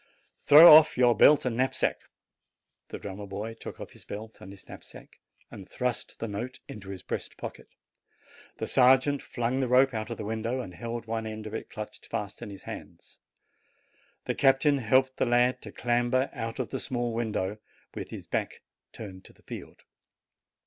Throw 0.45 0.73
off 0.75 0.97
your 0.97 1.15
belt 1.15 1.45
and 1.45 1.55
knapsack." 1.55 2.09
The 2.87 2.97
drummer 2.97 3.53
took 3.53 3.79
off 3.79 3.91
his 3.91 4.03
belt 4.03 4.41
and 4.41 4.49
knapsack 4.67 5.19
and 5.51 5.69
thrust 5.69 6.17
the 6.17 6.27
note 6.27 6.59
into 6.67 6.89
his 6.89 7.03
breast 7.03 7.37
pocket; 7.37 7.75
the 8.57 8.65
sergeant 8.65 9.21
flung 9.21 9.59
the 9.59 9.67
rope 9.67 9.93
out 9.93 10.09
of 10.09 10.17
the 10.17 10.25
window, 10.25 10.59
and 10.59 10.73
held 10.73 11.05
one 11.05 11.27
end 11.27 11.45
of 11.45 11.53
it 11.53 11.69
clutched 11.69 12.07
fast 12.07 12.41
in 12.41 12.49
his 12.49 12.63
hands; 12.63 13.19
the 14.25 14.33
captain 14.33 14.79
helped 14.79 15.17
the 15.17 15.25
lad 15.27 15.61
to 15.61 15.71
clamber 15.71 16.31
out 16.33 16.57
of 16.57 16.71
the 16.71 16.79
small 16.79 17.13
window, 17.13 17.59
with 17.93 18.09
his 18.09 18.25
back 18.25 18.63
turned 18.91 19.23
to 19.25 19.33
the 19.33 19.43
field. 19.43 19.83